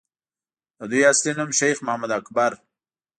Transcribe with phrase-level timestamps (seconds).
[0.77, 2.51] دَدوي اصل نوم شېخ محمد اکبر